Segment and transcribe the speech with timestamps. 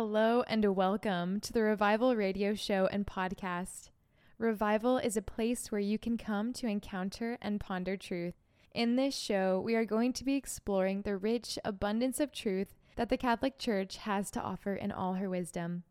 [0.00, 3.90] Hello and welcome to the Revival Radio Show and Podcast.
[4.38, 8.34] Revival is a place where you can come to encounter and ponder truth.
[8.72, 13.08] In this show, we are going to be exploring the rich abundance of truth that
[13.08, 15.82] the Catholic Church has to offer in all her wisdom.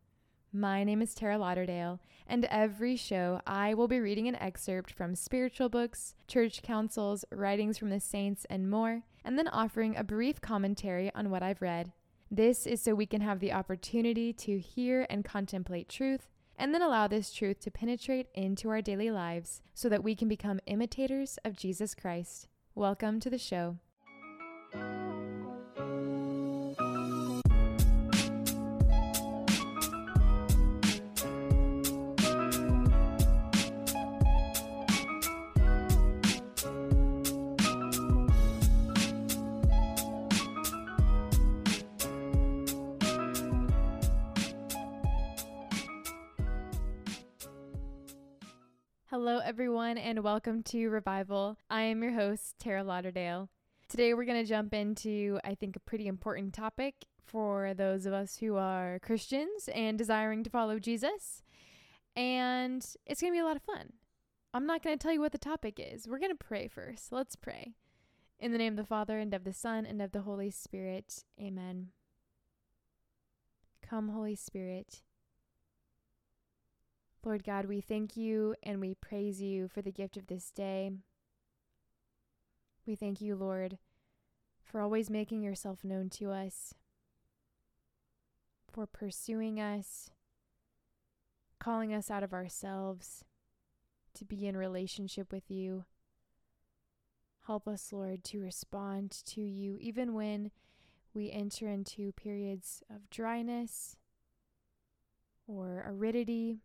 [0.54, 5.16] My name is Tara Lauderdale, and every show I will be reading an excerpt from
[5.16, 10.40] spiritual books, church councils, writings from the saints, and more, and then offering a brief
[10.40, 11.92] commentary on what I've read.
[12.30, 16.28] This is so we can have the opportunity to hear and contemplate truth,
[16.58, 20.28] and then allow this truth to penetrate into our daily lives so that we can
[20.28, 22.48] become imitators of Jesus Christ.
[22.74, 23.78] Welcome to the show.
[50.18, 51.56] And welcome to Revival.
[51.70, 53.50] I am your host, Tara Lauderdale.
[53.88, 58.12] Today, we're going to jump into, I think, a pretty important topic for those of
[58.12, 61.44] us who are Christians and desiring to follow Jesus.
[62.16, 63.92] And it's going to be a lot of fun.
[64.52, 66.08] I'm not going to tell you what the topic is.
[66.08, 67.12] We're going to pray first.
[67.12, 67.74] Let's pray.
[68.40, 71.22] In the name of the Father, and of the Son, and of the Holy Spirit.
[71.40, 71.90] Amen.
[73.88, 75.02] Come, Holy Spirit.
[77.24, 80.90] Lord God, we thank you and we praise you for the gift of this day.
[82.86, 83.78] We thank you, Lord,
[84.62, 86.74] for always making yourself known to us,
[88.72, 90.10] for pursuing us,
[91.58, 93.24] calling us out of ourselves
[94.14, 95.84] to be in relationship with you.
[97.46, 100.50] Help us, Lord, to respond to you even when
[101.12, 103.96] we enter into periods of dryness
[105.46, 106.60] or aridity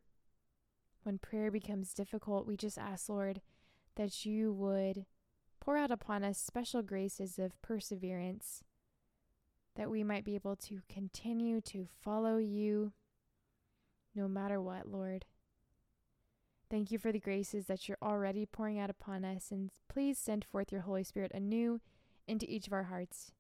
[1.04, 3.42] when prayer becomes difficult, we just ask, Lord,
[3.96, 5.06] that you would
[5.60, 8.64] pour out upon us special graces of perseverance,
[9.76, 12.94] that we might be able to continue to follow you
[14.16, 15.26] no matter what, Lord.
[16.70, 20.44] Thank you for the graces that you're already pouring out upon us, and please send
[20.44, 21.80] forth your Holy Spirit anew
[22.28, 23.32] into each of our hearts.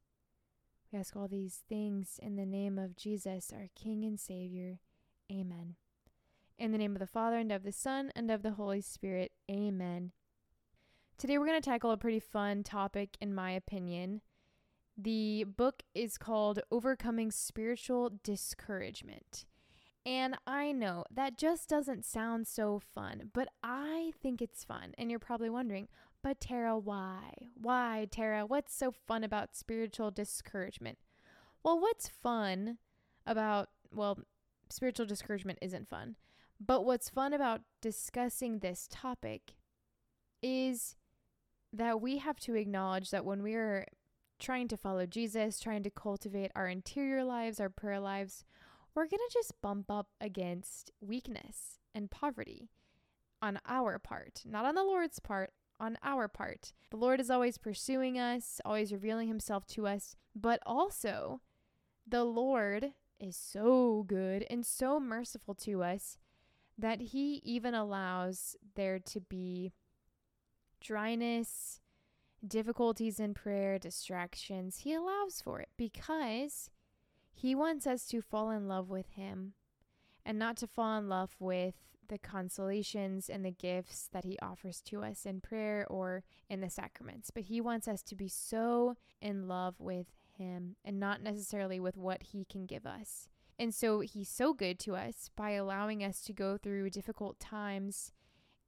[0.91, 4.79] We ask all these things in the name of Jesus, our King and Savior.
[5.31, 5.75] Amen.
[6.59, 9.31] In the name of the Father, and of the Son, and of the Holy Spirit.
[9.50, 10.12] Amen.
[11.18, 14.22] Today we're going to tackle a pretty fun topic, in my opinion.
[14.96, 19.46] The book is called Overcoming Spiritual Discouragement.
[20.06, 24.94] And I know that just doesn't sound so fun, but I think it's fun.
[24.97, 25.88] And you're probably wondering,
[26.22, 27.31] but Tara, why?
[27.56, 28.46] Why, Tara?
[28.46, 31.00] What's so fun about spiritual discouragement?
[31.64, 32.78] Well, what's fun
[33.25, 34.20] about, well,
[34.73, 36.16] spiritual discouragement isn't fun.
[36.59, 39.53] But what's fun about discussing this topic
[40.41, 40.95] is
[41.72, 43.88] that we have to acknowledge that when we're
[44.39, 48.44] trying to follow Jesus, trying to cultivate our interior lives, our prayer lives,
[48.94, 52.69] we're going to just bump up against weakness and poverty
[53.41, 56.73] on our part, not on the Lord's part, on our part.
[56.91, 61.41] The Lord is always pursuing us, always revealing himself to us, but also
[62.07, 66.18] the Lord is so good and so merciful to us
[66.78, 69.72] that he even allows there to be
[70.81, 71.79] dryness,
[72.46, 74.79] difficulties in prayer, distractions.
[74.79, 76.69] He allows for it because
[77.34, 79.53] he wants us to fall in love with him
[80.25, 81.75] and not to fall in love with
[82.09, 86.69] the consolations and the gifts that he offers to us in prayer or in the
[86.69, 87.31] sacraments.
[87.31, 90.07] But he wants us to be so in love with
[90.38, 93.27] him and not necessarily with what he can give us.
[93.59, 98.11] And so he's so good to us by allowing us to go through difficult times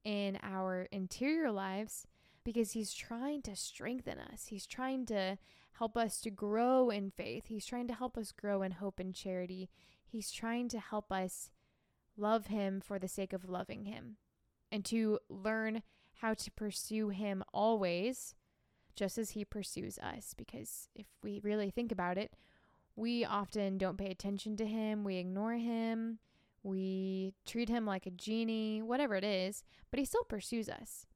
[0.04, 2.06] in our interior lives
[2.44, 4.46] because he's trying to strengthen us.
[4.46, 5.36] He's trying to
[5.72, 7.46] help us to grow in faith.
[7.48, 9.68] He's trying to help us grow in hope and charity.
[10.06, 11.50] He's trying to help us
[12.16, 14.16] love him for the sake of loving him
[14.70, 15.82] and to learn
[16.20, 18.34] how to pursue him always
[18.96, 22.32] just as he pursues us because if we really think about it,
[22.96, 26.18] we often don't pay attention to him, we ignore him,
[26.62, 31.06] we treat him like a genie, whatever it is, but he still pursues us.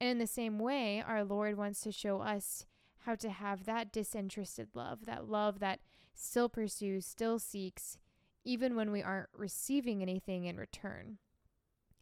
[0.00, 2.64] And in the same way, our Lord wants to show us
[3.04, 5.80] how to have that disinterested love, that love that
[6.14, 7.98] still pursues, still seeks,
[8.44, 11.18] even when we aren't receiving anything in return.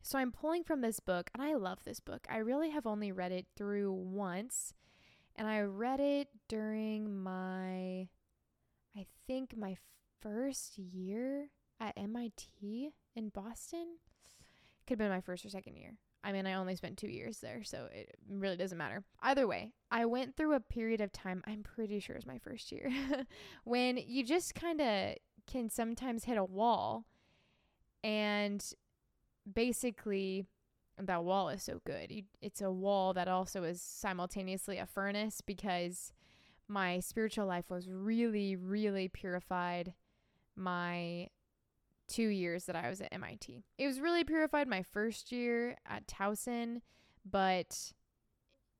[0.02, 2.26] So I'm pulling from this book, and I love this book.
[2.30, 4.72] I really have only read it through once,
[5.38, 8.08] and I read it during my
[8.96, 9.76] I think my
[10.20, 11.50] first year
[11.80, 13.98] at MIT in Boston.
[14.86, 15.94] Could have been my first or second year.
[16.24, 19.04] I mean, I only spent two years there, so it really doesn't matter.
[19.22, 22.38] Either way, I went through a period of time, I'm pretty sure it was my
[22.38, 22.90] first year,
[23.64, 25.14] when you just kind of
[25.46, 27.04] can sometimes hit a wall.
[28.02, 28.64] And
[29.50, 30.46] basically,
[31.00, 32.10] that wall is so good.
[32.10, 36.12] You, it's a wall that also is simultaneously a furnace because
[36.66, 39.94] my spiritual life was really, really purified
[40.56, 41.28] my
[42.08, 43.64] two years that I was at MIT.
[43.76, 46.80] It was really purified my first year at Towson,
[47.24, 47.92] but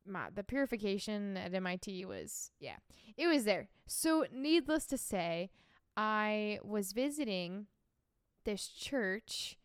[0.06, 2.76] my, the purification at MIT was, yeah,
[3.16, 3.68] it was there.
[3.86, 5.50] So, needless to say,
[5.96, 7.66] I was visiting
[8.44, 9.58] this church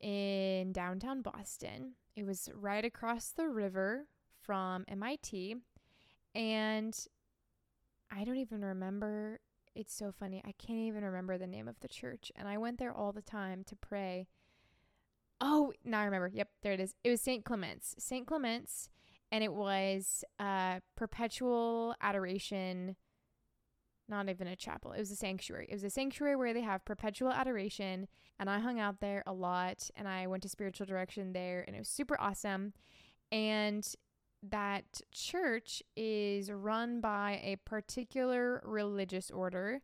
[0.00, 1.92] in downtown Boston.
[2.16, 4.06] It was right across the river
[4.42, 5.56] from MIT.
[6.34, 6.98] And
[8.10, 9.40] I don't even remember
[9.74, 10.42] it's so funny.
[10.44, 12.32] I can't even remember the name of the church.
[12.34, 14.26] And I went there all the time to pray.
[15.40, 16.28] Oh, now I remember.
[16.34, 16.94] Yep, there it is.
[17.04, 17.44] It was St.
[17.44, 17.94] Clement's.
[17.96, 18.26] St.
[18.26, 18.90] Clement's.
[19.30, 22.96] And it was uh, perpetual adoration.
[24.08, 24.92] Not even a chapel.
[24.92, 25.66] It was a sanctuary.
[25.68, 28.08] It was a sanctuary where they have perpetual adoration.
[28.38, 29.90] And I hung out there a lot.
[29.96, 31.64] And I went to spiritual direction there.
[31.66, 32.72] And it was super awesome.
[33.30, 33.86] And
[34.42, 39.80] that church is run by a particular religious order,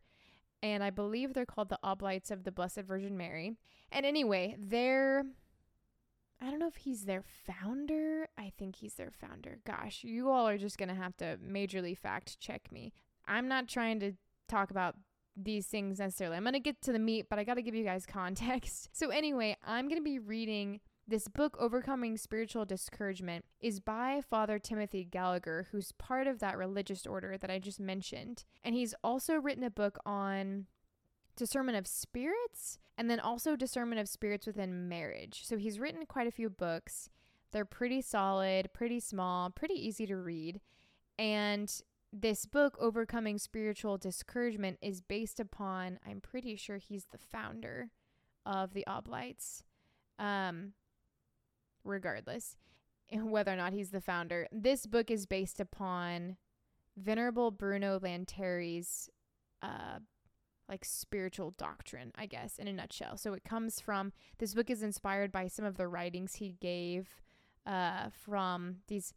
[0.63, 3.57] and I believe they're called the Oblates of the Blessed Virgin Mary.
[3.91, 5.25] And anyway, they're
[6.41, 8.29] I don't know if he's their founder.
[8.37, 9.61] I think he's their founder.
[9.65, 12.93] Gosh, you all are just going to have to majorly fact check me.
[13.27, 14.13] I'm not trying to
[14.49, 14.97] talk about
[15.37, 16.37] these things necessarily.
[16.37, 18.91] I'm going to get to the meat, but I got to give you guys context.
[18.93, 24.59] So, anyway, I'm going to be reading this book, Overcoming Spiritual Discouragement, is by Father
[24.59, 28.45] Timothy Gallagher, who's part of that religious order that I just mentioned.
[28.63, 30.67] And he's also written a book on
[31.37, 35.43] discernment of spirits and then also discernment of spirits within marriage.
[35.45, 37.11] So he's written quite a few books.
[37.53, 40.61] They're pretty solid, pretty small, pretty easy to read.
[41.19, 41.73] And
[42.15, 47.91] this book, Overcoming Spiritual Discouragement, is based upon, I'm pretty sure he's the founder
[48.47, 49.65] of the Oblates.
[50.19, 50.75] Um,
[51.85, 52.57] regardless,
[53.13, 54.49] whether or not he's the founder.
[54.51, 56.37] This book is based upon
[56.97, 59.11] Venerable Bruno Lanteri's
[59.63, 59.99] uh,
[60.69, 63.17] like spiritual doctrine, I guess, in a nutshell.
[63.17, 67.09] So it comes from this book is inspired by some of the writings he gave
[67.67, 69.13] uh, from these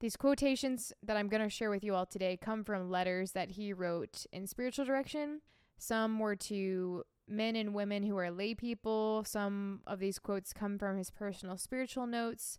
[0.00, 3.52] these quotations that I'm going to share with you all today come from letters that
[3.52, 5.40] he wrote in spiritual direction.
[5.78, 9.24] Some were to men and women who are lay people.
[9.26, 12.58] Some of these quotes come from his personal spiritual notes,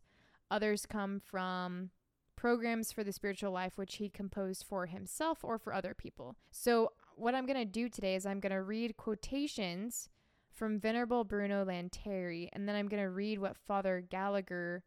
[0.52, 1.92] others come from
[2.36, 6.36] programs for the spiritual life which he composed for himself or for other people.
[6.52, 10.08] So, what I'm going to do today is I'm going to read quotations
[10.54, 14.84] from Venerable Bruno Lanteri, and then I'm going to read what Father Gallagher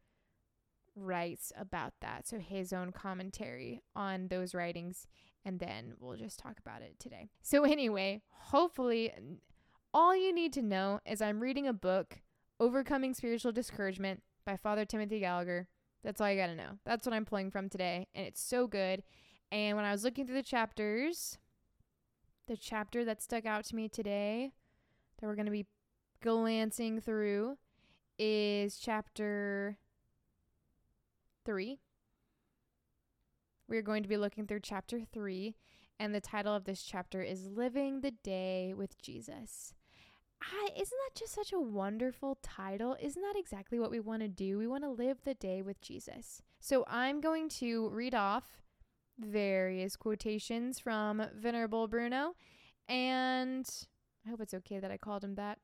[0.94, 2.26] writes about that.
[2.26, 5.06] So, his own commentary on those writings,
[5.44, 7.30] and then we'll just talk about it today.
[7.42, 9.12] So, anyway, hopefully,
[9.94, 12.20] all you need to know is I'm reading a book,
[12.60, 15.68] Overcoming Spiritual Discouragement by Father Timothy Gallagher.
[16.04, 16.78] That's all you got to know.
[16.84, 19.02] That's what I'm pulling from today, and it's so good.
[19.50, 21.38] And when I was looking through the chapters,
[22.48, 24.52] the chapter that stuck out to me today
[25.18, 25.66] that we're going to be
[26.22, 27.56] glancing through
[28.18, 29.76] is chapter
[31.44, 31.78] 3.
[33.68, 35.54] We're going to be looking through chapter 3,
[35.99, 39.75] and the title of this chapter is Living the Day with Jesus.
[40.42, 42.96] I, isn't that just such a wonderful title?
[43.00, 44.58] Isn't that exactly what we want to do?
[44.58, 46.42] We want to live the day with Jesus.
[46.61, 48.62] So I'm going to read off
[49.18, 52.34] various quotations from Venerable Bruno,
[52.88, 53.68] and
[54.26, 55.58] I hope it's okay that I called him that,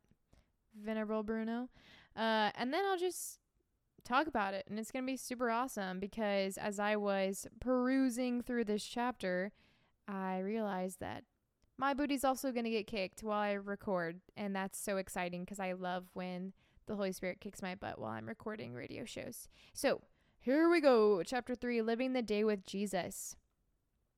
[0.81, 1.69] Venerable Bruno.
[2.17, 3.41] Uh, and then I'll just
[4.05, 8.43] talk about it, and it's going to be super awesome because as I was perusing
[8.43, 9.53] through this chapter,
[10.07, 11.25] I realized that
[11.77, 14.21] my booty's also going to get kicked while I record.
[14.37, 16.53] And that's so exciting because I love when
[16.87, 19.49] the Holy Spirit kicks my butt while I'm recording radio shows.
[19.73, 20.01] So
[20.41, 21.23] here we go.
[21.23, 23.37] Chapter 3 Living the Day with Jesus.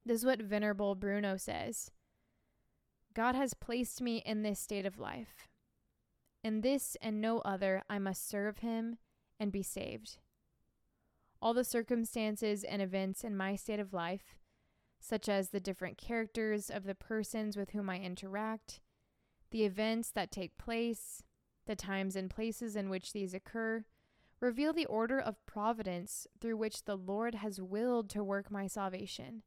[0.07, 1.91] This is what Venerable Bruno says
[3.15, 5.49] God has placed me in this state of life.
[6.43, 8.97] In this and no other, I must serve him
[9.41, 10.19] and be saved.
[11.43, 14.37] All the circumstances and events in my state of life
[15.01, 18.81] such as the different characters of the persons with whom I interact,
[19.51, 21.23] the events that take place,
[21.67, 23.85] the times and places in which these occur,
[24.41, 29.43] reveal the order of providence through which the Lord has willed to work my salvation.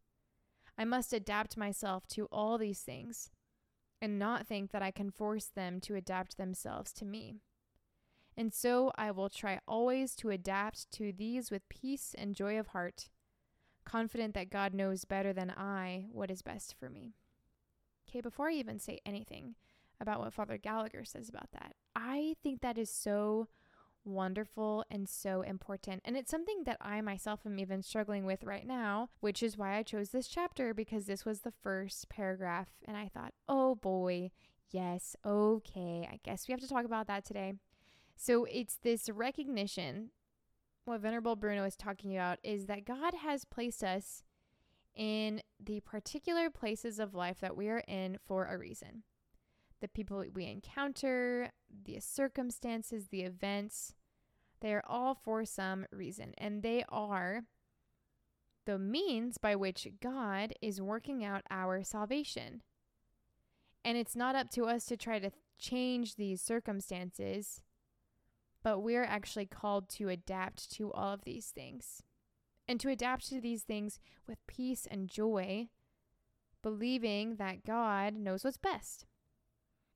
[0.78, 3.30] I must adapt myself to all these things,
[4.02, 7.42] and not think that I can force them to adapt themselves to me.
[8.38, 12.68] And so I will try always to adapt to these with peace and joy of
[12.68, 13.10] heart,
[13.86, 17.14] confident that God knows better than I what is best for me.
[18.10, 19.56] Okay, before I even say anything
[20.00, 23.48] about what Father Gallagher says about that, I think that is so
[24.06, 26.02] wonderful and so important.
[26.06, 29.78] And it's something that I myself am even struggling with right now, which is why
[29.78, 32.68] I chose this chapter because this was the first paragraph.
[32.86, 34.32] And I thought, oh boy,
[34.72, 37.54] yes, okay, I guess we have to talk about that today.
[38.26, 40.12] So it's this recognition.
[40.86, 44.24] What Venerable Bruno is talking about is that God has placed us
[44.96, 49.04] in the particular places of life that we are in for a reason.
[49.82, 53.94] The people we encounter, the circumstances, the events,
[54.62, 56.34] they are all for some reason.
[56.38, 57.42] And they are
[58.66, 62.62] the means by which God is working out our salvation.
[63.84, 67.62] And it's not up to us to try to change these circumstances
[68.64, 72.02] but we're actually called to adapt to all of these things
[72.68, 75.68] and to adapt to these things with peace and joy,
[76.62, 79.06] believing that God knows what's best.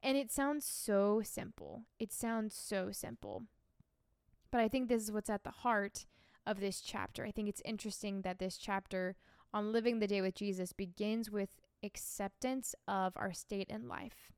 [0.03, 1.83] And it sounds so simple.
[1.97, 3.43] It sounds so simple.
[4.51, 6.05] But I think this is what's at the heart
[6.45, 7.25] of this chapter.
[7.25, 9.15] I think it's interesting that this chapter
[9.53, 11.49] on living the day with Jesus begins with
[11.83, 14.31] acceptance of our state in life.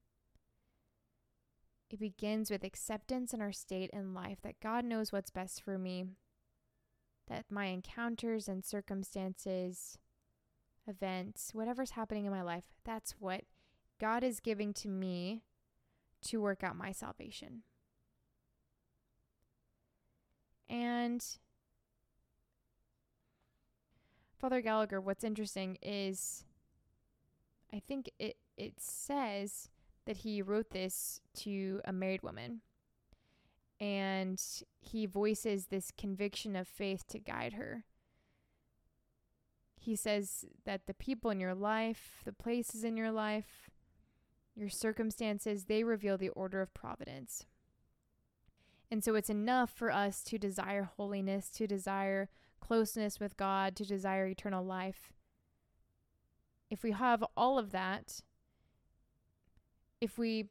[1.90, 5.78] It begins with acceptance in our state in life that God knows what's best for
[5.78, 6.06] me,
[7.28, 9.98] that my encounters and circumstances,
[10.88, 13.42] events, whatever's happening in my life, that's what
[14.00, 15.44] God is giving to me
[16.22, 17.64] to work out my salvation.
[20.70, 21.26] And
[24.38, 26.46] Father Gallagher, what's interesting is
[27.74, 29.70] I think it it says
[30.10, 32.62] that he wrote this to a married woman.
[33.80, 34.42] And
[34.80, 37.84] he voices this conviction of faith to guide her.
[39.76, 43.70] He says that the people in your life, the places in your life,
[44.56, 47.46] your circumstances, they reveal the order of providence.
[48.90, 53.86] And so it's enough for us to desire holiness, to desire closeness with God, to
[53.86, 55.14] desire eternal life.
[56.72, 58.22] If we have all of that,
[60.02, 60.50] if we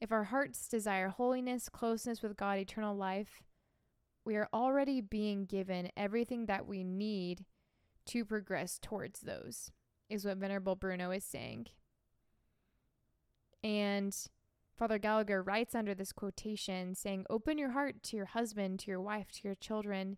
[0.00, 3.42] if our hearts desire holiness, closeness with God, eternal life,
[4.24, 7.44] we are already being given everything that we need
[8.06, 9.70] to progress towards those,
[10.08, 11.66] is what Venerable Bruno is saying.
[13.62, 14.16] And
[14.74, 19.00] Father Gallagher writes under this quotation saying, Open your heart to your husband, to your
[19.00, 20.16] wife, to your children,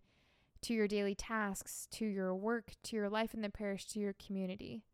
[0.63, 4.15] to your daily tasks, to your work, to your life in the parish, to your
[4.15, 4.85] community.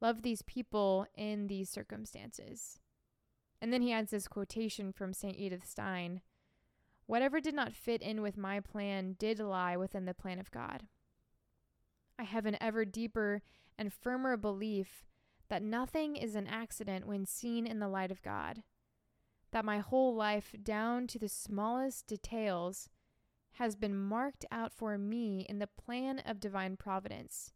[0.00, 2.78] Love these people in these circumstances.
[3.60, 5.36] And then he adds this quotation from St.
[5.36, 6.20] Edith Stein
[7.06, 10.82] Whatever did not fit in with my plan did lie within the plan of God.
[12.18, 13.40] I have an ever deeper
[13.78, 15.06] and firmer belief
[15.48, 18.62] that nothing is an accident when seen in the light of God,
[19.52, 22.90] that my whole life, down to the smallest details,
[23.52, 27.54] has been marked out for me in the plan of divine providence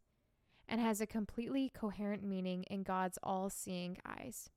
[0.73, 4.49] and has a completely coherent meaning in God's all seeing eyes.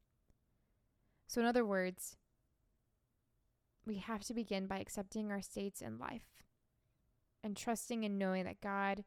[1.27, 2.17] So, in other words,
[3.85, 6.43] we have to begin by accepting our states in life
[7.45, 9.05] and trusting and knowing that God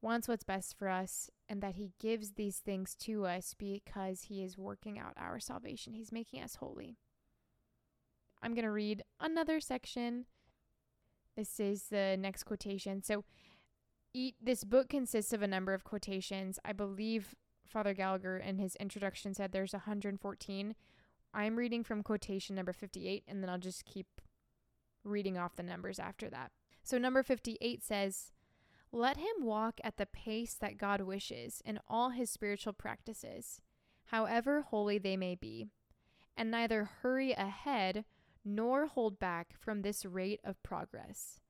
[0.00, 4.42] wants what's best for us and that He gives these things to us because He
[4.42, 5.92] is working out our salvation.
[5.92, 6.96] He's making us holy.
[8.42, 10.24] I'm going to read another section.
[11.36, 13.02] This is the next quotation.
[13.02, 13.24] So,
[14.40, 16.58] this book consists of a number of quotations.
[16.64, 17.34] I believe
[17.66, 20.74] Father Gallagher in his introduction said there's 114.
[21.34, 24.20] I'm reading from quotation number 58, and then I'll just keep
[25.04, 26.50] reading off the numbers after that.
[26.82, 28.32] So, number 58 says,
[28.90, 33.60] Let him walk at the pace that God wishes in all his spiritual practices,
[34.06, 35.66] however holy they may be,
[36.36, 38.04] and neither hurry ahead
[38.44, 41.40] nor hold back from this rate of progress.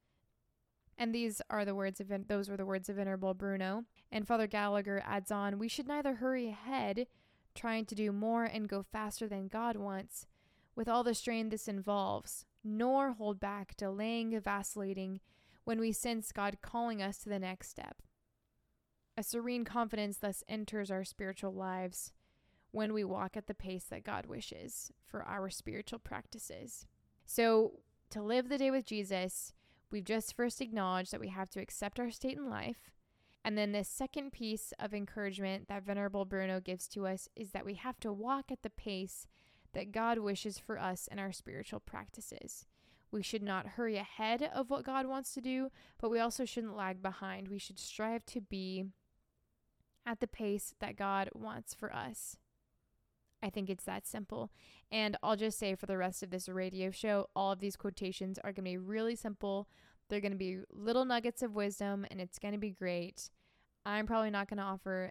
[0.98, 3.84] And these are the words of those were the words of Venerable Bruno.
[4.10, 7.06] And Father Gallagher adds on, we should neither hurry ahead,
[7.54, 10.26] trying to do more and go faster than God wants,
[10.74, 15.20] with all the strain this involves, nor hold back, delaying, vacillating,
[15.62, 18.02] when we sense God calling us to the next step.
[19.16, 22.12] A serene confidence thus enters our spiritual lives
[22.70, 26.86] when we walk at the pace that God wishes for our spiritual practices.
[27.24, 29.52] So, to live the day with Jesus,
[29.90, 32.90] We've just first acknowledged that we have to accept our state in life
[33.44, 37.64] And then the second piece of encouragement that Venerable Bruno gives to us is that
[37.64, 39.26] we have to walk at the pace
[39.72, 42.66] that God wishes for us in our spiritual practices.
[43.10, 46.76] We should not hurry ahead of what God wants to do, but we also shouldn't
[46.76, 47.48] lag behind.
[47.48, 48.84] We should strive to be
[50.04, 52.36] at the pace that God wants for us.
[53.42, 54.50] I think it's that simple.
[54.90, 58.38] And I'll just say for the rest of this radio show, all of these quotations
[58.38, 59.68] are going to be really simple.
[60.08, 63.30] They're going to be little nuggets of wisdom, and it's going to be great.
[63.84, 65.10] I'm probably not going to offer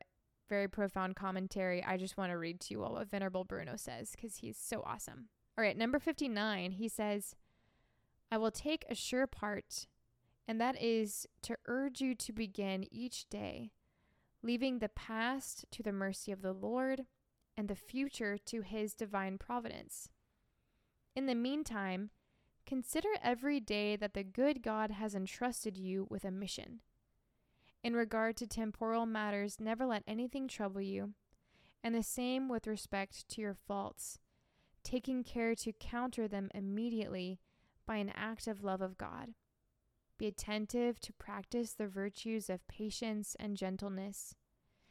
[0.49, 1.83] very profound commentary.
[1.83, 4.81] I just want to read to you all what Venerable Bruno says because he's so
[4.85, 5.29] awesome.
[5.57, 7.35] All right, number 59, he says,
[8.31, 9.87] I will take a sure part,
[10.47, 13.71] and that is to urge you to begin each day,
[14.43, 17.05] leaving the past to the mercy of the Lord
[17.57, 20.09] and the future to his divine providence.
[21.15, 22.11] In the meantime,
[22.67, 26.81] consider every day that the good God has entrusted you with a mission.
[27.83, 31.13] In regard to temporal matters, never let anything trouble you,
[31.83, 34.19] and the same with respect to your faults,
[34.83, 37.39] taking care to counter them immediately
[37.85, 39.33] by an act of love of God.
[40.17, 44.35] Be attentive to practice the virtues of patience and gentleness.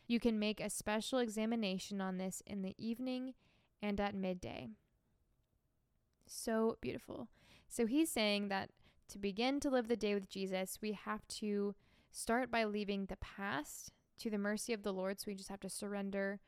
[0.07, 3.35] You can make a special examination on this in the evening
[3.83, 4.69] and at midday.
[6.27, 7.29] So beautiful.
[7.69, 8.71] So he's saying that
[9.09, 11.75] to begin to live the day with Jesus, we have to
[12.11, 15.21] start by leaving the past to the mercy of the Lord.
[15.21, 16.41] So we just have to surrender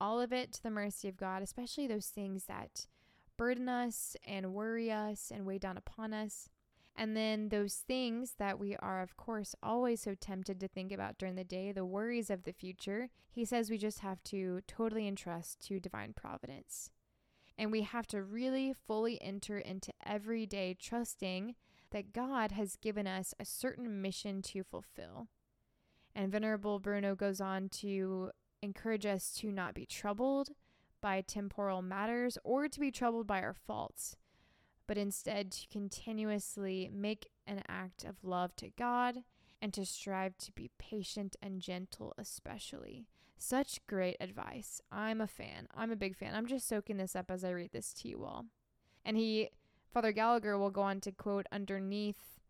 [0.00, 2.86] all of it to the mercy of God, especially those things that
[3.36, 6.48] burden us and worry us and weigh down upon us.
[6.96, 11.18] And then those things that we are, of course, always so tempted to think about
[11.18, 15.08] during the day, the worries of the future, he says we just have to totally
[15.08, 16.90] entrust to divine providence.
[17.56, 21.54] And we have to really fully enter into every day trusting
[21.90, 25.28] that God has given us a certain mission to fulfill.
[26.14, 28.30] And Venerable Bruno goes on to
[28.62, 30.50] encourage us to not be troubled,
[31.00, 34.16] by temporal matters or to be troubled by our faults,
[34.90, 39.18] but instead to continuously make an act of love to God
[39.62, 43.06] and to strive to be patient and gentle, especially.
[43.38, 44.80] Such great advice.
[44.90, 45.68] I'm a fan.
[45.76, 46.34] I'm a big fan.
[46.34, 48.46] I'm just soaking this up as I read this to you all.
[49.04, 49.50] And he,
[49.94, 52.40] Father Gallagher, will go on to quote underneath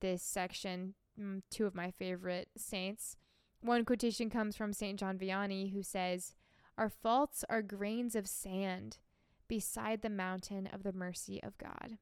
[0.00, 3.16] this section mm, two of my favorite saints.
[3.60, 5.00] One quotation comes from St.
[5.00, 6.36] John Vianney, who says,
[6.78, 8.98] our faults are grains of sand
[9.52, 11.98] beside the mountain of the mercy of God.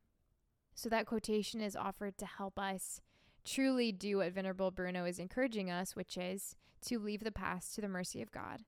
[0.73, 3.01] So that quotation is offered to help us
[3.45, 7.81] truly do what Venerable Bruno is encouraging us, which is to leave the past to
[7.81, 8.61] the mercy of God.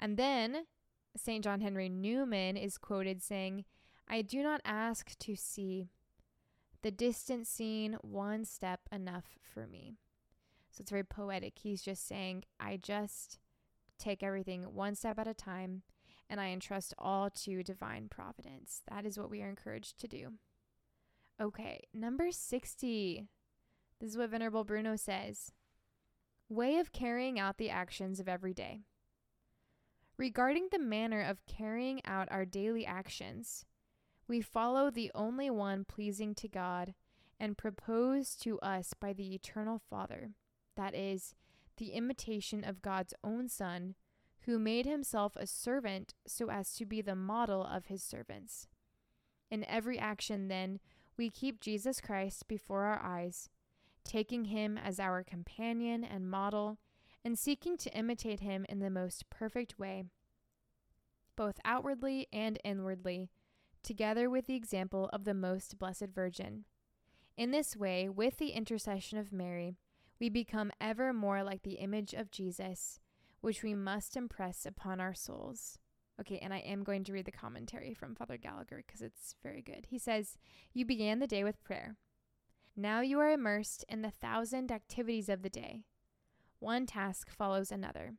[0.00, 0.64] And then
[1.16, 1.44] St.
[1.44, 3.66] John Henry Newman is quoted saying,
[4.08, 5.86] I do not ask to see
[6.82, 9.94] the distant scene one step enough for me.
[10.72, 11.60] So it's very poetic.
[11.60, 13.38] He's just saying, I just
[13.96, 15.82] take everything one step at a time,
[16.32, 18.80] and I entrust all to divine providence.
[18.90, 20.32] That is what we are encouraged to do.
[21.38, 23.28] Okay, number 60.
[24.00, 25.52] This is what Venerable Bruno says
[26.48, 28.80] Way of carrying out the actions of every day.
[30.16, 33.66] Regarding the manner of carrying out our daily actions,
[34.26, 36.94] we follow the only one pleasing to God
[37.38, 40.30] and proposed to us by the Eternal Father,
[40.76, 41.34] that is,
[41.76, 43.96] the imitation of God's own Son,
[44.46, 48.66] who made himself a servant so as to be the model of his servants.
[49.50, 50.80] In every action, then,
[51.16, 53.48] we keep Jesus Christ before our eyes,
[54.04, 56.78] taking him as our companion and model,
[57.24, 60.04] and seeking to imitate him in the most perfect way,
[61.36, 63.30] both outwardly and inwardly,
[63.82, 66.64] together with the example of the most blessed Virgin.
[67.36, 69.76] In this way, with the intercession of Mary,
[70.18, 73.00] we become ever more like the image of Jesus,
[73.42, 75.78] which we must impress upon our souls.
[76.20, 79.60] Okay, and I am going to read the commentary from Father Gallagher because it's very
[79.60, 79.86] good.
[79.88, 80.38] He says,
[80.72, 81.96] You began the day with prayer.
[82.76, 85.82] Now you are immersed in the thousand activities of the day.
[86.58, 88.14] One task follows another.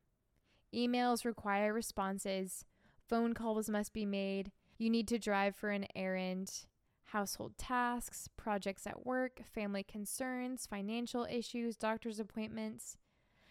[0.74, 2.66] Emails require responses,
[3.08, 6.66] phone calls must be made, you need to drive for an errand,
[7.06, 12.98] household tasks, projects at work, family concerns, financial issues, doctor's appointments.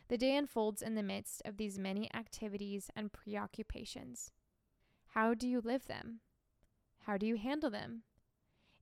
[0.09, 4.31] The day unfolds in the midst of these many activities and preoccupations.
[5.15, 6.21] How do you live them?
[7.07, 8.03] How do you handle them?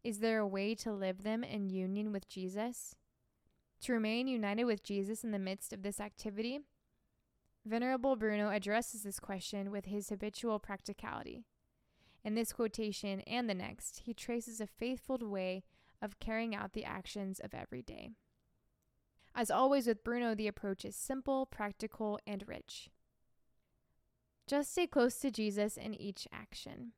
[0.03, 2.95] Is there a way to live them in union with Jesus?
[3.83, 6.61] To remain united with Jesus in the midst of this activity?
[7.67, 11.45] Venerable Bruno addresses this question with his habitual practicality.
[12.25, 15.65] In this quotation and the next, he traces a faithful way
[16.03, 18.11] of carrying out the actions of every day.
[19.35, 22.91] As always with Bruno, the approach is simple, practical, and rich.
[24.47, 26.93] Just stay close to Jesus in each action.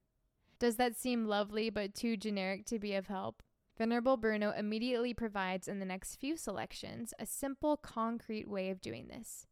[0.59, 3.43] Does that seem lovely but too generic to be of help?
[3.77, 9.09] Venerable Bruno immediately provides in the next few selections a simple, concrete way of doing
[9.09, 9.47] this,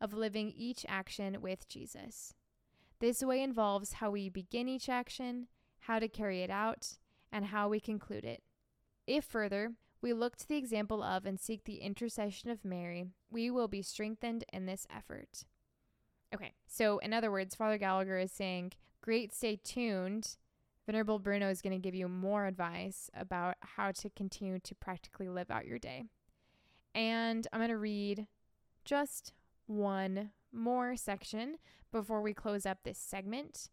[0.00, 2.34] of living each action with Jesus.
[3.00, 5.48] This way involves how we begin each action,
[5.80, 6.94] how to carry it out,
[7.30, 8.42] and how we conclude it.
[9.06, 9.72] If further,
[10.06, 13.82] we look to the example of and seek the intercession of Mary, we will be
[13.82, 15.44] strengthened in this effort.
[16.34, 20.36] Okay, so in other words, Father Gallagher is saying, Great, stay tuned
[20.86, 25.28] Venerable Bruno is going to give you more advice about how to continue to practically
[25.28, 26.04] live out your day.
[26.94, 28.28] And I'm going to read
[28.84, 29.32] just
[29.66, 31.56] one more section
[31.90, 33.68] before we close up this segment.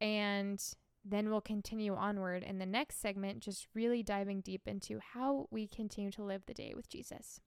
[0.00, 0.62] And
[1.10, 5.66] then we'll continue onward in the next segment, just really diving deep into how we
[5.66, 7.40] continue to live the day with Jesus.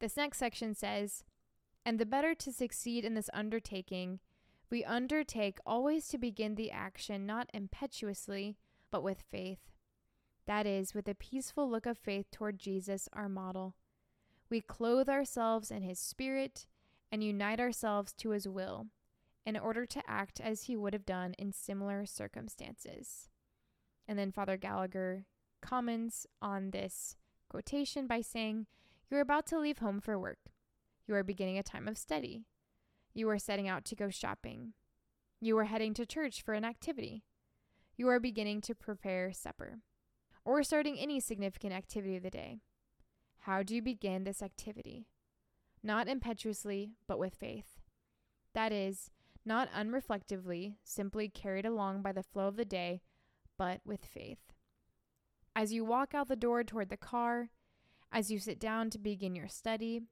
[0.00, 1.24] This next section says,
[1.84, 4.20] And the better to succeed in this undertaking
[4.70, 8.56] we undertake always to begin the action not impetuously,
[8.92, 9.58] but with faith.
[10.46, 13.74] That is, with a peaceful look of faith toward Jesus, our model.
[14.48, 16.66] We clothe ourselves in his spirit
[17.10, 18.86] and unite ourselves to his will
[19.46, 23.28] in order to act as he would have done in similar circumstances.
[24.06, 25.26] And then Father Gallagher
[25.60, 27.16] comments on this
[27.48, 28.66] quotation by saying,
[29.10, 30.38] You're about to leave home for work.
[31.06, 32.44] You are beginning a time of study.
[33.12, 34.74] You are setting out to go shopping.
[35.40, 37.24] You are heading to church for an activity.
[37.96, 39.78] You are beginning to prepare supper.
[40.44, 42.60] Or starting any significant activity of the day.
[43.40, 45.06] How do you begin this activity?
[45.82, 47.80] Not impetuously, but with faith.
[48.54, 49.10] That is,
[49.44, 53.00] not unreflectively, simply carried along by the flow of the day,
[53.56, 54.52] but with faith.
[55.56, 57.50] As you walk out the door toward the car,
[58.12, 60.02] as you sit down to begin your study,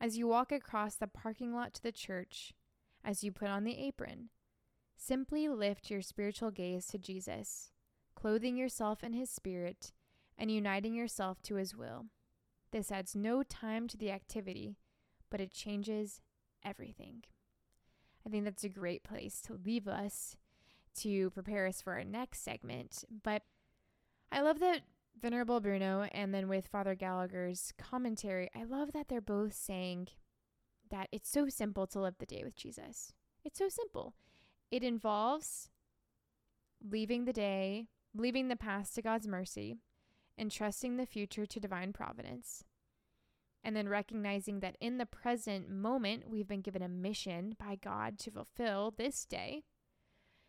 [0.00, 2.52] as you walk across the parking lot to the church,
[3.04, 4.30] as you put on the apron.
[4.96, 7.70] Simply lift your spiritual gaze to Jesus,
[8.14, 9.92] clothing yourself in His Spirit
[10.38, 12.06] and uniting yourself to His will.
[12.72, 14.76] This adds no time to the activity,
[15.30, 16.20] but it changes
[16.64, 17.24] everything.
[18.26, 20.36] I think that's a great place to leave us
[21.00, 23.04] to prepare us for our next segment.
[23.22, 23.42] But
[24.30, 24.82] I love that
[25.20, 30.08] Venerable Bruno and then with Father Gallagher's commentary, I love that they're both saying
[30.90, 33.12] that it's so simple to live the day with Jesus.
[33.44, 34.14] It's so simple.
[34.70, 35.70] It involves
[36.82, 39.76] leaving the day, leaving the past to God's mercy,
[40.36, 42.64] and trusting the future to divine providence.
[43.66, 48.18] And then recognizing that in the present moment, we've been given a mission by God
[48.18, 49.64] to fulfill this day.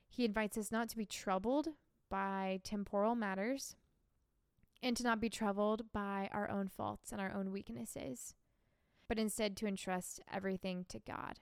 [0.10, 1.70] He invites us not to be troubled
[2.10, 3.78] by temporal matters,
[4.84, 8.36] and to not be troubled by our own faults and our own weaknesses,
[9.08, 11.40] but instead to entrust everything to God.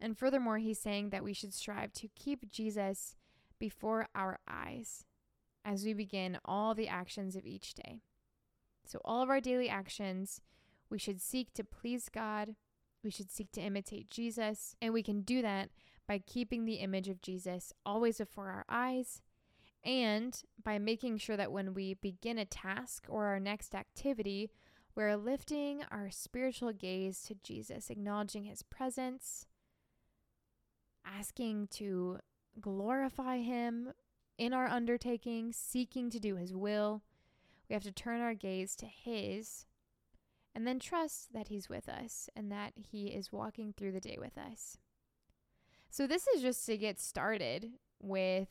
[0.00, 3.16] And furthermore, he's saying that we should strive to keep Jesus
[3.58, 5.04] before our eyes
[5.64, 8.00] as we begin all the actions of each day.
[8.86, 10.40] So, all of our daily actions,
[10.90, 12.54] we should seek to please God,
[13.02, 15.70] we should seek to imitate Jesus, and we can do that
[16.06, 19.22] by keeping the image of Jesus always before our eyes
[19.84, 24.50] and by making sure that when we begin a task or our next activity,
[24.94, 29.46] we're lifting our spiritual gaze to Jesus, acknowledging his presence,
[31.04, 32.18] asking to
[32.60, 33.92] glorify him
[34.38, 37.02] in our undertaking, seeking to do his will.
[37.68, 39.66] We have to turn our gaze to his
[40.54, 44.16] and then trust that he's with us and that he is walking through the day
[44.20, 44.78] with us.
[45.90, 48.48] So, this is just to get started with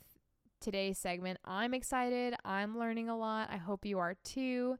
[0.62, 1.40] today's segment.
[1.44, 2.36] I'm excited.
[2.46, 3.50] I'm learning a lot.
[3.52, 4.78] I hope you are too.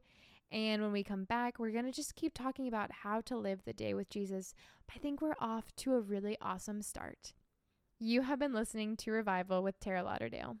[0.50, 3.64] And when we come back, we're going to just keep talking about how to live
[3.64, 4.54] the day with Jesus.
[4.94, 7.32] I think we're off to a really awesome start.
[7.98, 10.56] You have been listening to Revival with Tara Lauderdale.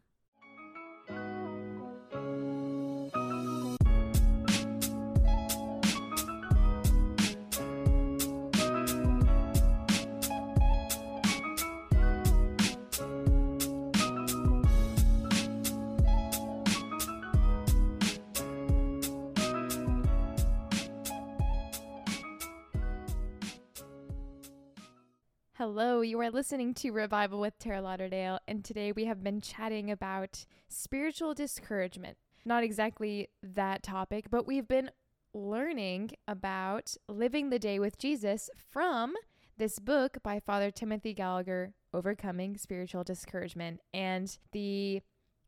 [25.66, 29.90] Hello, you are listening to Revival with Tara Lauderdale, and today we have been chatting
[29.90, 32.18] about spiritual discouragement.
[32.44, 34.90] Not exactly that topic, but we've been
[35.32, 39.14] learning about living the day with Jesus from
[39.56, 43.80] this book by Father Timothy Gallagher, Overcoming Spiritual Discouragement.
[43.94, 45.00] And the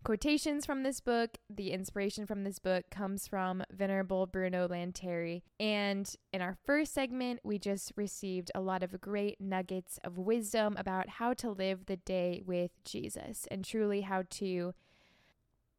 [0.07, 5.43] quotations from this book, the inspiration from this book comes from Venerable Bruno Lanteri.
[5.59, 10.77] And in our first segment, we just received a lot of great nuggets of wisdom
[10.79, 14.75] about how to live the day with Jesus and truly how to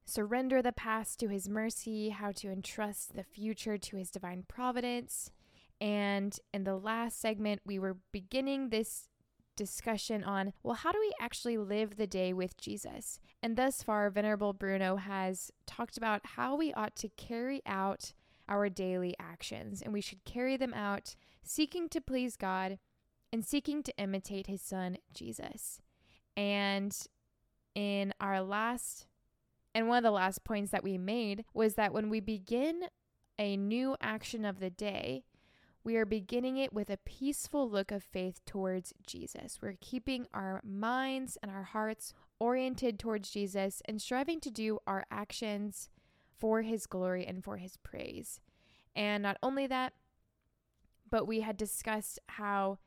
[0.03, 5.31] surrender the past to his mercy, how to entrust the future to his divine providence.
[5.79, 9.07] And in the last segment, we were beginning this
[9.57, 13.19] discussion on, well, how do we actually live the day with Jesus?
[13.43, 18.13] And thus far, Venerable Bruno has talked about how we ought to carry out
[18.47, 22.79] our daily actions, and we should carry them out seeking to please God
[23.33, 25.81] and seeking to imitate his son, Jesus.
[26.37, 26.97] And
[27.75, 29.07] in our last,
[29.75, 32.83] and one of the last points that we made was that when we begin
[33.37, 35.23] a new action of the day,
[35.87, 39.59] we are beginning it with a peaceful look of faith towards Jesus.
[39.61, 45.05] We're keeping our minds and our hearts oriented towards Jesus and striving to do our
[45.09, 45.87] actions
[46.37, 48.41] for his glory and for his praise.
[48.97, 49.93] And not only that,
[51.09, 52.79] but we had discussed how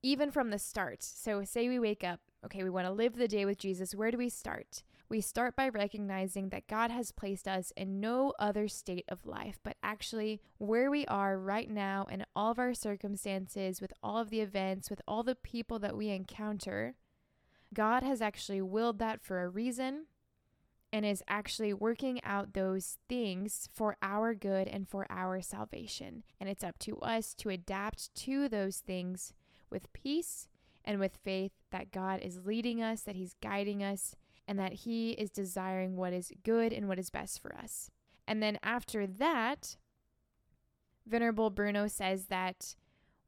[0.00, 3.26] even from the start, so say we wake up, okay, we want to live the
[3.26, 4.84] day with Jesus, where do we start?
[5.12, 9.58] We start by recognizing that God has placed us in no other state of life,
[9.62, 14.30] but actually where we are right now in all of our circumstances, with all of
[14.30, 16.94] the events, with all the people that we encounter.
[17.74, 20.06] God has actually willed that for a reason
[20.94, 26.22] and is actually working out those things for our good and for our salvation.
[26.40, 29.34] And it's up to us to adapt to those things
[29.68, 30.48] with peace
[30.86, 34.16] and with faith that God is leading us, that He's guiding us,
[34.46, 37.90] and that He is desiring what is good and what is best for us.
[38.26, 39.76] And then after that,
[41.06, 42.76] Venerable Bruno says that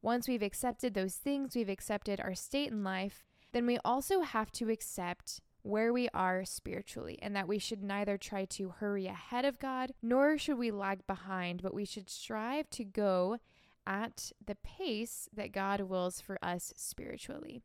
[0.01, 3.23] once we've accepted those things, we've accepted our state in life,
[3.53, 8.19] then we also have to accept where we are spiritually, and that we should neither
[8.19, 12.69] try to hurry ahead of God, nor should we lag behind, but we should strive
[12.69, 13.39] to go
[13.87, 17.63] at the pace that God wills for us spiritually.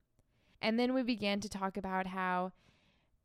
[0.63, 2.53] And then we began to talk about how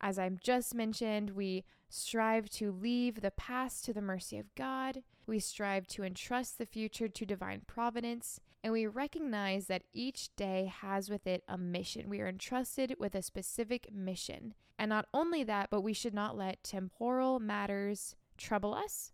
[0.05, 5.01] as I've just mentioned, we strive to leave the past to the mercy of God.
[5.25, 8.39] We strive to entrust the future to divine providence.
[8.63, 12.07] And we recognize that each day has with it a mission.
[12.07, 14.53] We are entrusted with a specific mission.
[14.77, 19.11] And not only that, but we should not let temporal matters trouble us.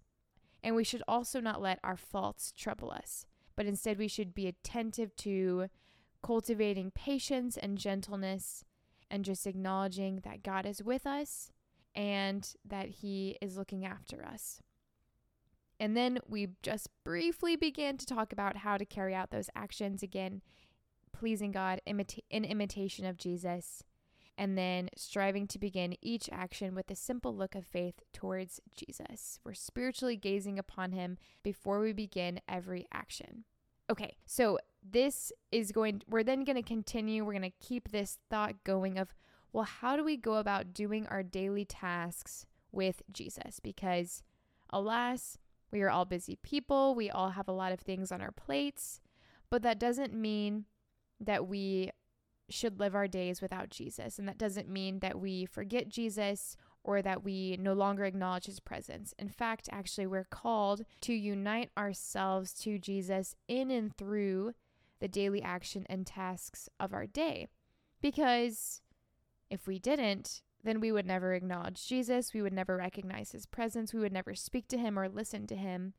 [0.62, 3.25] And we should also not let our faults trouble us.
[3.56, 5.69] But instead, we should be attentive to
[6.21, 8.65] cultivating patience and gentleness
[9.12, 11.52] and just acknowledging that God is with us
[11.93, 14.62] and that He is looking after us.
[15.80, 20.02] And then we just briefly began to talk about how to carry out those actions
[20.02, 20.41] again,
[21.12, 23.84] pleasing God imita- in imitation of Jesus,
[24.38, 29.39] and then striving to begin each action with a simple look of faith towards Jesus.
[29.43, 33.43] We're spiritually gazing upon Him before we begin every action.
[33.89, 37.23] Okay, so this is going, we're then going to continue.
[37.23, 39.13] We're going to keep this thought going of,
[39.53, 43.59] well, how do we go about doing our daily tasks with Jesus?
[43.59, 44.23] Because,
[44.69, 45.37] alas,
[45.71, 46.95] we are all busy people.
[46.95, 49.01] We all have a lot of things on our plates,
[49.49, 50.65] but that doesn't mean
[51.19, 51.91] that we
[52.49, 54.19] should live our days without Jesus.
[54.19, 58.59] And that doesn't mean that we forget Jesus or that we no longer acknowledge his
[58.59, 59.13] presence.
[59.17, 64.53] In fact, actually, we're called to unite ourselves to Jesus in and through
[65.01, 67.47] the daily action and tasks of our day.
[68.01, 68.81] Because
[69.49, 73.93] if we didn't, then we would never acknowledge Jesus, we would never recognize his presence,
[73.93, 75.93] we would never speak to him or listen to him.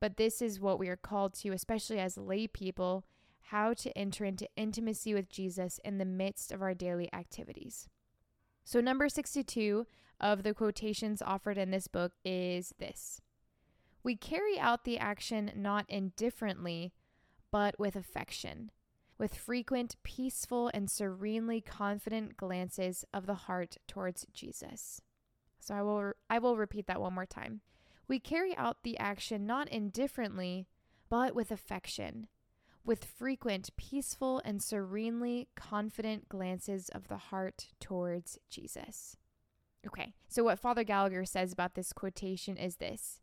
[0.00, 3.04] But this is what we are called to, especially as lay people,
[3.50, 7.88] how to enter into intimacy with Jesus in the midst of our daily activities.
[8.64, 9.86] So, number 62
[10.20, 13.20] of the quotations offered in this book is this
[14.02, 16.92] We carry out the action not indifferently,
[17.50, 18.70] but with affection,
[19.18, 25.00] with frequent, peaceful, and serenely confident glances of the heart towards Jesus.
[25.60, 27.60] So I will, I will repeat that one more time.
[28.08, 30.68] We carry out the action not indifferently,
[31.08, 32.28] but with affection,
[32.84, 39.16] with frequent, peaceful, and serenely confident glances of the heart towards Jesus.
[39.86, 43.20] Okay, so what Father Gallagher says about this quotation is this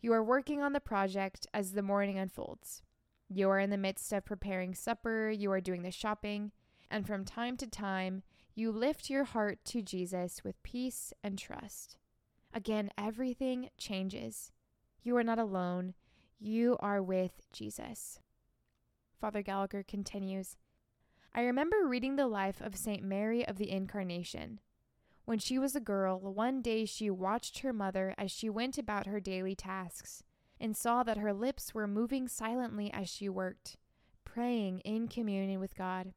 [0.00, 2.82] You are working on the project as the morning unfolds.
[3.28, 6.52] You are in the midst of preparing supper, you are doing the shopping,
[6.90, 8.22] and from time to time,
[8.54, 11.96] you lift your heart to Jesus with peace and trust.
[12.54, 14.52] Again, everything changes.
[15.02, 15.94] You are not alone,
[16.38, 18.20] you are with Jesus.
[19.20, 20.56] Father Gallagher continues
[21.34, 23.02] I remember reading the life of St.
[23.02, 24.60] Mary of the Incarnation.
[25.26, 29.06] When she was a girl, one day she watched her mother as she went about
[29.06, 30.22] her daily tasks
[30.60, 33.76] and saw that her lips were moving silently as she worked,
[34.24, 36.12] praying in communion with God.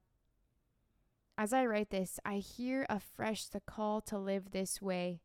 [1.37, 5.21] As I write this, I hear afresh the call to live this way.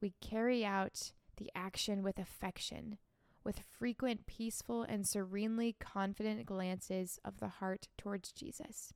[0.00, 2.98] We carry out the action with affection,
[3.44, 8.92] with frequent peaceful and serenely confident glances of the heart towards Jesus.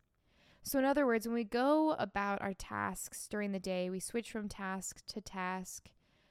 [0.62, 4.32] So, in other words, when we go about our tasks during the day, we switch
[4.32, 5.90] from task to task,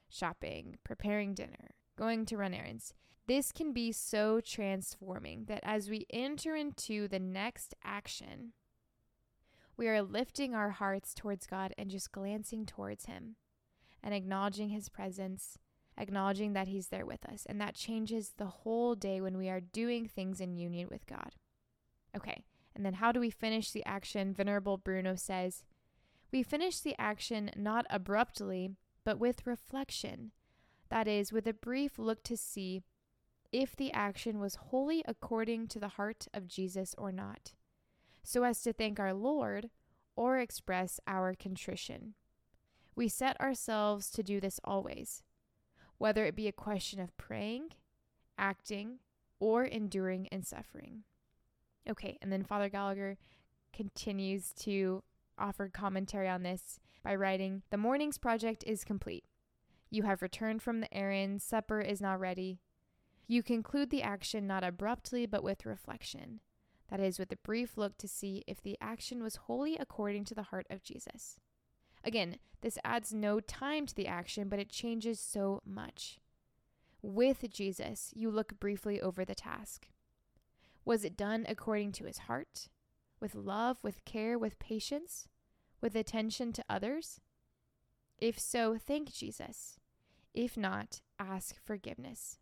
[0.09, 2.93] shopping, preparing dinner, going to run errands.
[3.25, 8.51] This can be so transforming that as we enter into the next action,
[9.77, 13.35] we are lifting our hearts towards God and just glancing towards Him
[14.03, 15.57] and acknowledging His presence,
[15.97, 17.45] acknowledging that He's there with us.
[17.47, 21.31] And that changes the whole day when we are doing things in union with God.
[22.15, 22.43] Okay,
[22.75, 24.33] and then how do we finish the action?
[24.33, 25.63] Venerable Bruno says,
[26.31, 28.71] We finish the action not abruptly,
[29.03, 30.31] but with reflection.
[30.93, 32.83] That is, with a brief look to see
[33.51, 37.53] if the action was wholly according to the heart of Jesus or not,
[38.21, 39.71] so as to thank our Lord
[40.15, 42.13] or express our contrition.
[42.95, 45.23] We set ourselves to do this always,
[45.97, 47.69] whether it be a question of praying,
[48.37, 48.99] acting,
[49.39, 51.05] or enduring and suffering.
[51.89, 53.17] Okay, and then Father Gallagher
[53.73, 55.01] continues to
[55.39, 59.23] offer commentary on this by writing The morning's project is complete.
[59.93, 62.57] You have returned from the errand, supper is now ready.
[63.27, 66.39] You conclude the action not abruptly but with reflection.
[66.89, 70.33] That is, with a brief look to see if the action was wholly according to
[70.33, 71.39] the heart of Jesus.
[72.03, 76.17] Again, this adds no time to the action, but it changes so much.
[77.03, 79.89] With Jesus, you look briefly over the task.
[80.85, 82.67] Was it done according to his heart?
[83.19, 85.27] With love, with care, with patience,
[85.81, 87.21] with attention to others?
[88.17, 89.77] If so, thank Jesus.
[90.33, 92.39] If not, ask forgiveness.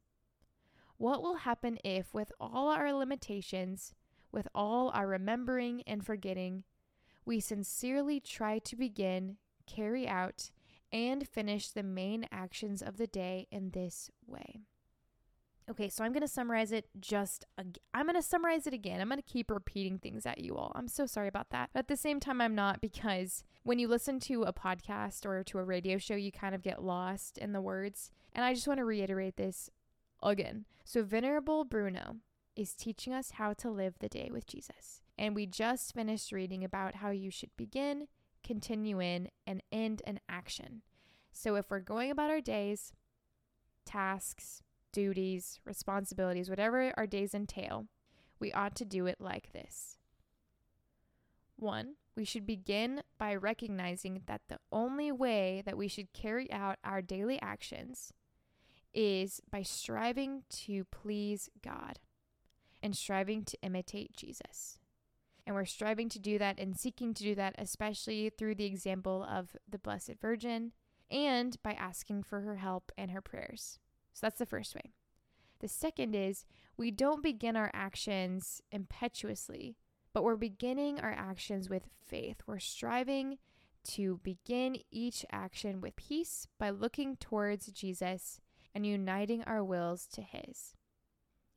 [0.97, 3.93] What will happen if, with all our limitations,
[4.31, 6.63] with all our remembering and forgetting,
[7.25, 10.51] we sincerely try to begin, carry out,
[10.91, 14.61] and finish the main actions of the day in this way?
[15.69, 18.99] Okay, so I'm going to summarize it just ag- I'm going to summarize it again.
[18.99, 20.71] I'm going to keep repeating things at you all.
[20.75, 21.69] I'm so sorry about that.
[21.73, 25.43] But at the same time I'm not because when you listen to a podcast or
[25.43, 28.11] to a radio show, you kind of get lost in the words.
[28.33, 29.69] And I just want to reiterate this
[30.23, 30.65] again.
[30.83, 32.17] So Venerable Bruno
[32.55, 35.01] is teaching us how to live the day with Jesus.
[35.17, 38.07] And we just finished reading about how you should begin,
[38.43, 40.81] continue in, and end an action.
[41.31, 42.93] So if we're going about our days,
[43.85, 47.87] tasks, duties, responsibilities, whatever our days entail,
[48.39, 49.97] we ought to do it like this.
[51.55, 56.77] One, we should begin by recognizing that the only way that we should carry out
[56.83, 58.13] our daily actions
[58.93, 61.99] is by striving to please God
[62.83, 64.79] and striving to imitate Jesus.
[65.45, 69.25] And we're striving to do that and seeking to do that, especially through the example
[69.29, 70.73] of the Blessed Virgin
[71.09, 73.79] and by asking for her help and her prayers.
[74.13, 74.93] So that's the first way.
[75.59, 76.45] The second is
[76.75, 79.77] we don't begin our actions impetuously,
[80.13, 82.37] but we're beginning our actions with faith.
[82.47, 83.37] We're striving
[83.83, 88.39] to begin each action with peace by looking towards Jesus
[88.73, 90.75] and uniting our wills to His.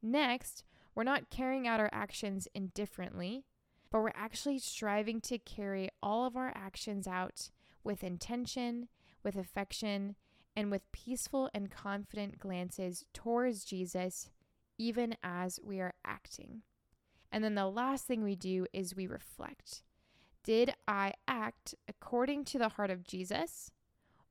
[0.02, 0.64] Next,
[0.94, 3.44] we're not carrying out our actions indifferently,
[3.90, 7.50] but we're actually striving to carry all of our actions out
[7.82, 8.88] with intention,
[9.22, 10.16] with affection,
[10.56, 14.30] and with peaceful and confident glances towards Jesus,
[14.78, 16.62] even as we are acting.
[17.32, 19.82] And then the last thing we do is we reflect.
[20.44, 23.70] Did I act according to the heart of Jesus,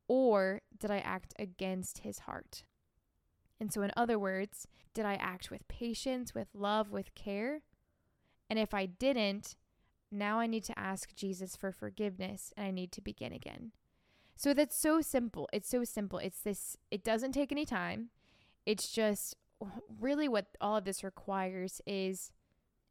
[0.07, 2.63] or did I act against his heart?
[3.59, 7.61] And so, in other words, did I act with patience, with love, with care?
[8.49, 9.55] And if I didn't,
[10.11, 13.71] now I need to ask Jesus for forgiveness and I need to begin again.
[14.35, 15.47] So that's so simple.
[15.53, 16.19] It's so simple.
[16.19, 18.09] It's this, it doesn't take any time.
[18.65, 19.35] It's just
[19.99, 22.31] really what all of this requires is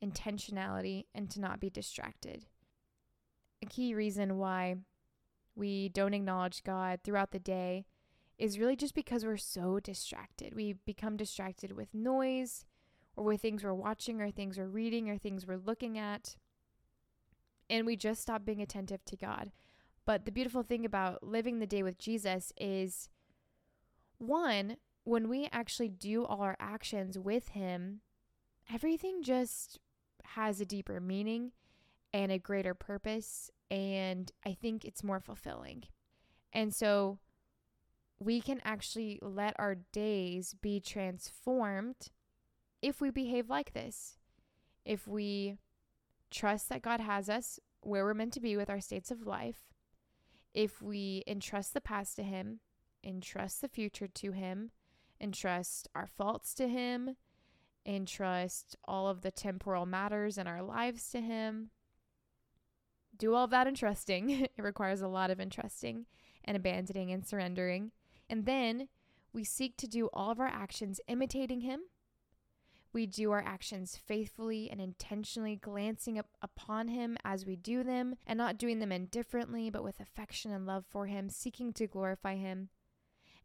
[0.02, 2.46] intentionality and to not be distracted.
[3.62, 4.76] A key reason why
[5.54, 7.84] we don't acknowledge God throughout the day
[8.38, 10.54] is really just because we're so distracted.
[10.54, 12.64] We become distracted with noise
[13.14, 16.36] or with things we're watching or things we're reading or things we're looking at.
[17.70, 19.52] And we just stop being attentive to God.
[20.04, 23.08] But the beautiful thing about living the day with Jesus is
[24.18, 28.00] one, when we actually do all our actions with Him,
[28.72, 29.78] everything just
[30.24, 31.52] has a deeper meaning
[32.12, 33.50] and a greater purpose.
[33.70, 35.84] And I think it's more fulfilling.
[36.52, 37.18] And so
[38.18, 42.10] we can actually let our days be transformed
[42.80, 44.18] if we behave like this.
[44.84, 45.56] If we
[46.30, 49.71] trust that God has us where we're meant to be with our states of life,
[50.54, 52.60] if we entrust the past to Him,
[53.04, 54.70] entrust the future to Him,
[55.20, 57.16] entrust our faults to Him,
[57.86, 61.70] entrust all of the temporal matters in our lives to Him,
[63.16, 64.30] do all that entrusting.
[64.30, 66.06] it requires a lot of entrusting
[66.44, 67.92] and abandoning and surrendering.
[68.28, 68.88] And then
[69.32, 71.80] we seek to do all of our actions imitating Him.
[72.92, 78.16] We do our actions faithfully and intentionally, glancing up upon Him as we do them,
[78.26, 82.36] and not doing them indifferently, but with affection and love for Him, seeking to glorify
[82.36, 82.68] Him.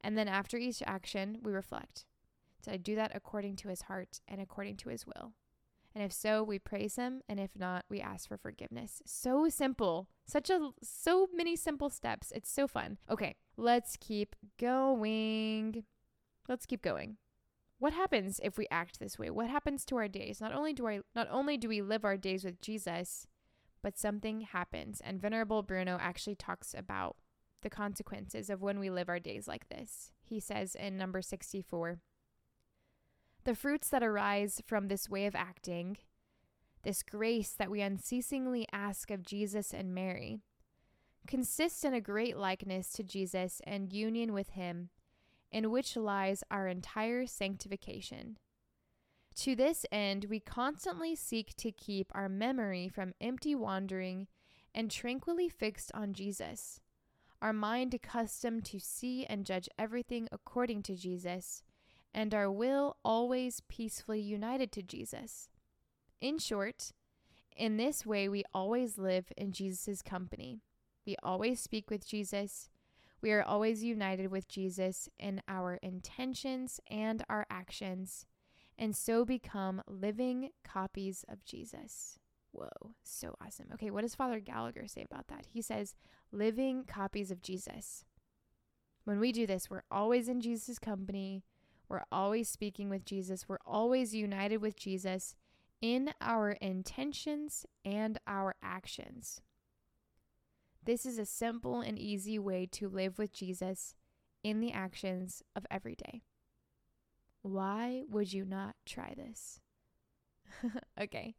[0.01, 2.05] And then after each action, we reflect
[2.63, 5.33] Did I do that according to His heart and according to His will?
[5.97, 9.01] And if so, we praise him, and if not, we ask for forgiveness.
[9.07, 10.07] So simple.
[10.27, 12.31] Such a so many simple steps.
[12.35, 12.99] It's so fun.
[13.09, 15.85] Okay, let's keep going.
[16.47, 17.17] Let's keep going.
[17.79, 19.29] What happens if we act this way?
[19.29, 20.41] What happens to our days?
[20.41, 23.27] Not only do I not only do we live our days with Jesus,
[23.83, 25.01] but something happens.
[25.03, 27.17] And Venerable Bruno actually talks about
[27.61, 30.11] the consequences of when we live our days like this.
[30.23, 31.99] He says in number 64
[33.47, 35.95] the fruits that arise from this way of acting,
[36.83, 40.41] this grace that we unceasingly ask of Jesus and Mary,
[41.27, 44.89] consist in a great likeness to Jesus and union with Him,
[45.51, 48.37] in which lies our entire sanctification.
[49.37, 54.27] To this end, we constantly seek to keep our memory from empty wandering
[54.73, 56.81] and tranquilly fixed on Jesus,
[57.41, 61.61] our mind accustomed to see and judge everything according to Jesus
[62.17, 65.49] and our will always peacefully united to Jesus.
[66.19, 66.91] In short,
[67.55, 70.61] in this way, we always live in Jesus' company.
[71.05, 72.69] We always speak with Jesus.
[73.27, 78.25] We are always united with Jesus in our intentions and our actions,
[78.79, 82.19] and so become living copies of Jesus.
[82.53, 83.65] Whoa, so awesome.
[83.73, 85.45] Okay, what does Father Gallagher say about that?
[85.51, 85.93] He says,
[86.31, 88.05] living copies of Jesus.
[89.03, 91.43] When we do this, we're always in Jesus' company.
[91.89, 93.49] We're always speaking with Jesus.
[93.49, 95.35] We're always united with Jesus
[95.81, 99.41] in our intentions and our actions.
[100.87, 103.93] This is a simple and easy way to live with Jesus
[104.41, 106.23] in the actions of every day.
[107.41, 109.59] Why would you not try this?
[111.01, 111.35] okay.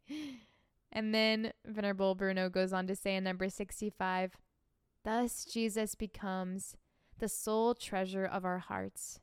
[0.91, 4.37] And then Venerable Bruno goes on to say in number 65
[5.03, 6.77] Thus Jesus becomes
[7.17, 9.19] the sole treasure of our hearts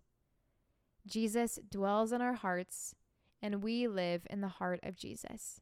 [1.07, 2.97] Jesus dwells in our hearts,
[3.41, 5.61] and we live in the heart of Jesus.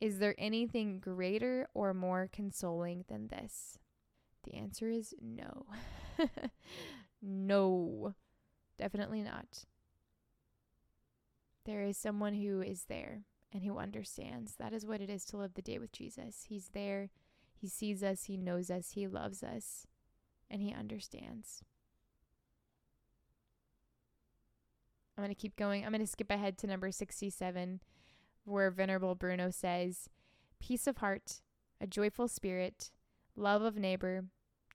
[0.00, 3.78] Is there anything greater or more consoling than this?
[4.44, 5.66] The answer is no.
[7.22, 8.14] no,
[8.78, 9.64] definitely not.
[11.66, 14.54] There is someone who is there and who understands.
[14.58, 16.46] That is what it is to live the day with Jesus.
[16.48, 17.10] He's there,
[17.54, 19.86] He sees us, He knows us, He loves us,
[20.50, 21.62] and He understands.
[25.16, 25.84] I'm going to keep going.
[25.84, 27.80] I'm going to skip ahead to number 67,
[28.50, 30.08] where Venerable Bruno says,
[30.60, 31.40] Peace of heart,
[31.80, 32.90] a joyful spirit,
[33.36, 34.24] love of neighbor,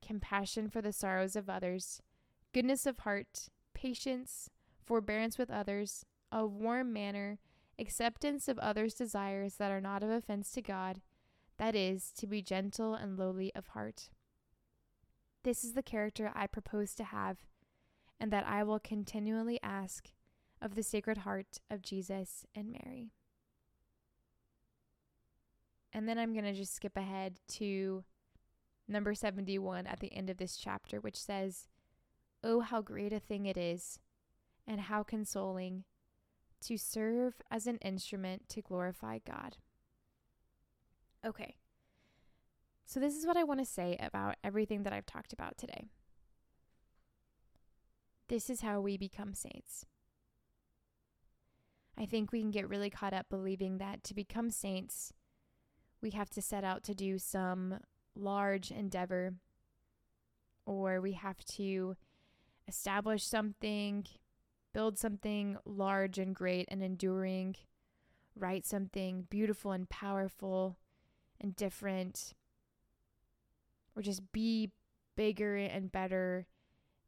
[0.05, 2.01] compassion for the sorrows of others,
[2.53, 4.49] goodness of heart, patience,
[4.83, 7.39] forbearance with others, a warm manner,
[7.77, 11.01] acceptance of others' desires that are not of offense to God,
[11.57, 14.09] that is, to be gentle and lowly of heart.
[15.43, 17.37] This is the character I propose to have,
[18.19, 20.09] and that I will continually ask
[20.61, 23.11] of the Sacred Heart of Jesus and Mary.
[25.95, 28.03] And then I'm going to just skip ahead to
[28.85, 31.69] number 71 at the end of this chapter, which says,
[32.43, 33.99] Oh, how great a thing it is,
[34.67, 35.85] and how consoling
[36.65, 39.55] to serve as an instrument to glorify God.
[41.25, 41.55] Okay,
[42.85, 45.85] so this is what I want to say about everything that I've talked about today.
[48.27, 49.85] This is how we become saints.
[51.97, 55.13] I think we can get really caught up believing that to become saints,
[56.05, 57.79] we have to set out to do some
[58.15, 59.33] large endeavor
[60.67, 61.95] or we have to
[62.67, 64.05] establish something,
[64.71, 67.55] build something large and great and enduring,
[68.37, 70.77] write something beautiful and powerful
[71.41, 72.35] and different,
[73.95, 74.69] or just be
[75.15, 76.45] bigger and better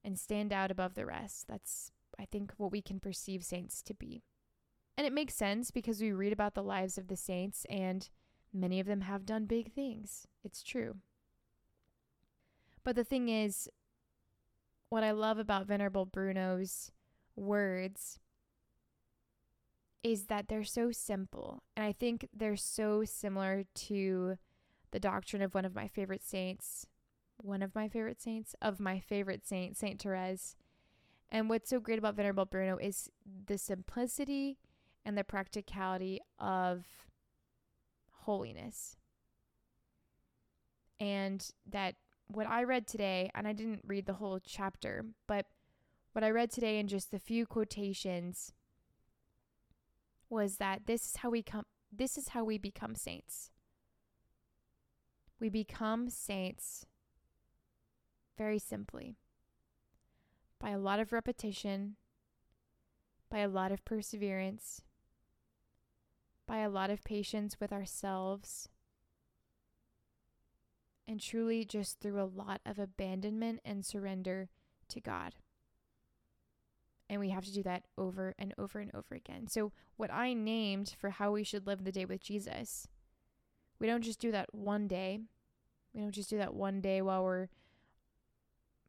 [0.03, 1.47] and stand out above the rest.
[1.47, 4.23] That's, I think, what we can perceive saints to be.
[4.97, 8.09] And it makes sense because we read about the lives of the saints, and
[8.59, 10.27] many of them have done big things.
[10.43, 10.97] It's true.
[12.83, 13.69] But the thing is,
[14.89, 16.91] what I love about Venerable Bruno's
[17.35, 18.19] words
[20.03, 21.63] is that they're so simple.
[21.75, 24.37] And I think they're so similar to
[24.91, 26.87] the doctrine of one of my favorite saints,
[27.37, 30.55] one of my favorite saints, of my favorite saint, Saint Therese.
[31.29, 33.09] And what's so great about Venerable Bruno is
[33.47, 34.57] the simplicity
[35.03, 36.85] and the practicality of
[38.27, 38.97] holiness.
[40.99, 41.95] And that
[42.27, 45.45] what I read today, and I didn't read the whole chapter, but
[46.11, 48.51] what I read today in just a few quotations
[50.29, 53.49] was that this is how we come this is how we become saints.
[55.39, 56.85] We become saints
[58.37, 59.15] very simply
[60.59, 61.95] by a lot of repetition,
[63.29, 64.81] by a lot of perseverance,
[66.47, 68.69] by a lot of patience with ourselves,
[71.07, 74.49] and truly just through a lot of abandonment and surrender
[74.87, 75.35] to God.
[77.09, 79.47] And we have to do that over and over and over again.
[79.47, 82.87] So, what I named for how we should live the day with Jesus,
[83.79, 85.19] we don't just do that one day.
[85.93, 87.47] We don't just do that one day while we're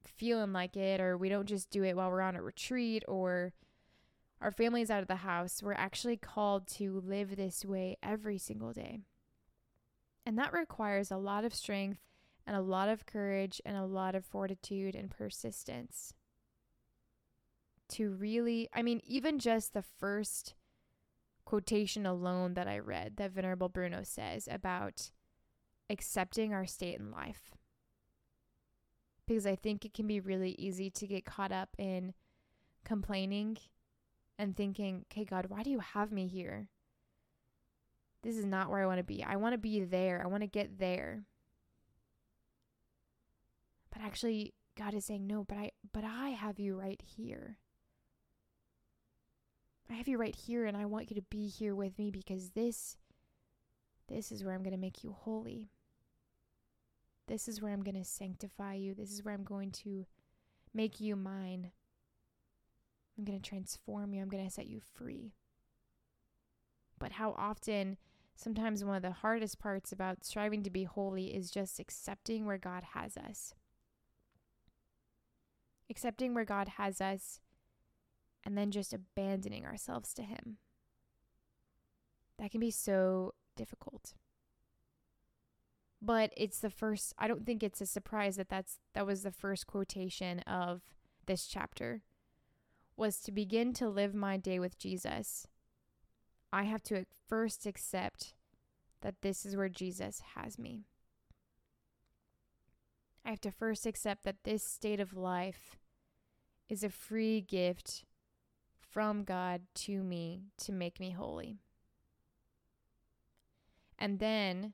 [0.05, 3.53] feeling like it, or we don't just do it while we're on a retreat or
[4.41, 5.63] our family's out of the house.
[5.63, 9.01] We're actually called to live this way every single day.
[10.25, 12.01] And that requires a lot of strength
[12.47, 16.15] and a lot of courage and a lot of fortitude and persistence
[17.91, 20.55] to really, I mean, even just the first
[21.45, 25.11] quotation alone that I read that Venerable Bruno says about
[25.89, 27.55] accepting our state in life.
[29.27, 32.15] Because I think it can be really easy to get caught up in
[32.85, 33.59] complaining
[34.39, 36.69] and thinking, okay, God, why do you have me here?
[38.23, 39.25] This is not where I want to be.
[39.25, 40.23] I want to be there.
[40.23, 41.25] I want to get there.
[43.93, 47.59] But actually, God is saying, no, but I but I have you right here.
[49.91, 52.51] I have you right here and I want you to be here with me because
[52.51, 52.97] this
[54.09, 55.71] this is where I'm going to make you holy.
[57.27, 58.95] This is where I'm going to sanctify you.
[58.95, 60.07] This is where I'm going to
[60.75, 61.73] make you mine.
[63.19, 64.23] I'm going to transform you.
[64.23, 65.33] I'm going to set you free.
[66.99, 67.97] But how often,
[68.37, 72.59] sometimes one of the hardest parts about striving to be holy is just accepting where
[72.59, 73.55] God has us.
[75.91, 77.41] Accepting where God has us
[78.45, 80.59] and then just abandoning ourselves to Him.
[82.39, 84.15] That can be so difficult.
[86.01, 89.33] But it's the first I don't think it's a surprise that that's that was the
[89.33, 90.83] first quotation of
[91.27, 92.03] this chapter
[92.99, 95.47] was to begin to live my day with Jesus.
[96.53, 98.35] I have to first accept
[99.03, 100.87] that this is where Jesus has me.
[103.25, 105.77] I have to first accept that this state of life
[106.69, 108.05] is a free gift
[108.81, 111.59] from God to me to make me holy.
[113.99, 114.73] And then,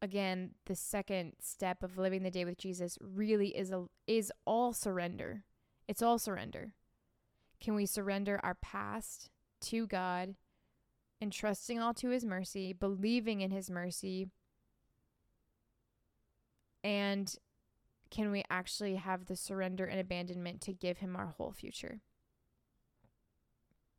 [0.00, 4.72] again, the second step of living the day with Jesus really is a is all
[4.72, 5.44] surrender.
[5.92, 6.72] It's all surrender.
[7.60, 9.28] Can we surrender our past
[9.60, 10.36] to God,
[11.20, 14.30] entrusting all to His mercy, believing in His mercy,
[16.82, 17.36] and
[18.10, 22.00] can we actually have the surrender and abandonment to give Him our whole future?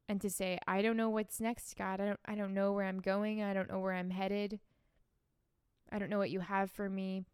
[0.10, 2.02] and to say, I don't know what's next, God.
[2.02, 3.44] I don't I don't know where I'm going.
[3.44, 4.60] I don't know where I'm headed.
[5.92, 7.28] I don't know what you have for me.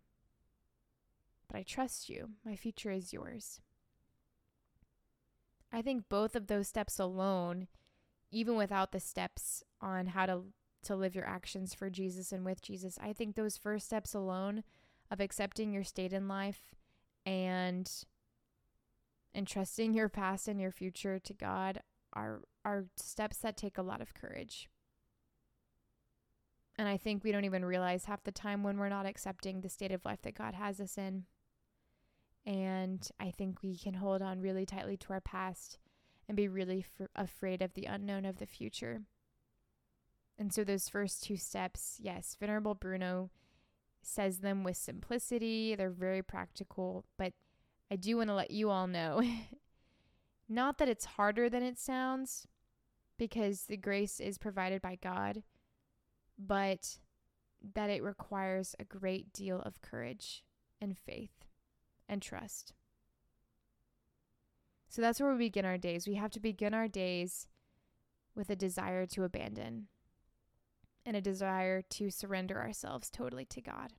[1.48, 2.32] But I trust you.
[2.46, 3.62] My future is yours.
[5.72, 7.68] I think both of those steps alone,
[8.32, 10.42] even without the steps on how to
[10.82, 14.64] to live your actions for Jesus and with Jesus, I think those first steps alone
[15.12, 16.62] of accepting your state in life
[17.26, 17.92] and
[19.36, 21.82] entrusting your past and your future to God
[22.14, 24.70] are are steps that take a lot of courage.
[26.78, 29.70] And I think we don't even realize half the time when we're not accepting the
[29.70, 31.26] state of life that God has us in.
[32.46, 35.78] And I think we can hold on really tightly to our past
[36.28, 39.02] and be really f- afraid of the unknown of the future.
[40.38, 43.30] And so, those first two steps, yes, Venerable Bruno
[44.02, 45.76] says them with simplicity.
[45.76, 47.34] They're very practical, but
[47.92, 49.22] I do want to let you all know
[50.52, 52.48] Not that it's harder than it sounds,
[53.20, 55.44] because the grace is provided by God,
[56.40, 56.98] but
[57.76, 60.44] that it requires a great deal of courage
[60.82, 61.46] and faith
[62.10, 62.74] and trust.
[64.90, 66.08] So that's where we begin our days.
[66.08, 67.48] We have to begin our days
[68.36, 69.88] with a desire to abandon
[71.06, 73.94] and a desire to surrender ourselves totally to God.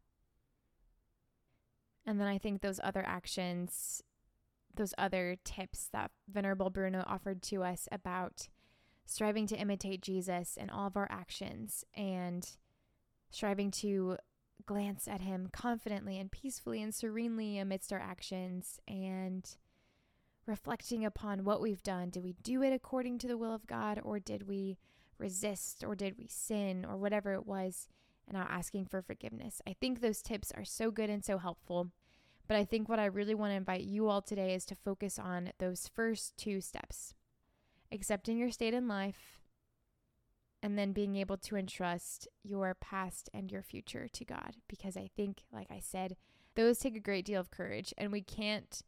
[2.05, 4.03] And then I think those other actions
[4.75, 8.49] those other tips that Venerable Bruno offered to us about
[9.05, 12.49] striving to imitate Jesus in all of our actions and
[13.31, 14.17] striving to
[14.67, 19.57] glance at him confidently and peacefully and serenely amidst our actions and
[20.47, 22.11] reflecting upon what we've done.
[22.11, 24.79] Did we do it according to the will of God or did we
[25.19, 27.89] resist or did we sin or whatever it was?
[28.27, 29.61] And now asking for forgiveness.
[29.67, 31.91] I think those tips are so good and so helpful.
[32.47, 35.19] But I think what I really want to invite you all today is to focus
[35.19, 37.15] on those first two steps
[37.93, 39.40] accepting your state in life
[40.63, 44.57] and then being able to entrust your past and your future to God.
[44.69, 46.17] Because I think, like I said,
[46.55, 48.83] those take a great deal of courage, and we can't